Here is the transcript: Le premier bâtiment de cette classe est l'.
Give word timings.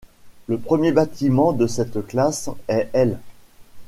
Le 0.47 0.57
premier 0.57 0.91
bâtiment 0.91 1.53
de 1.53 1.67
cette 1.67 2.03
classe 2.07 2.49
est 2.67 2.89
l'. 2.95 3.19